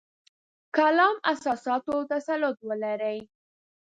کلام 0.75 1.15
اساساتو 1.31 1.95
تسلط 2.11 2.57
ولري. 2.69 3.17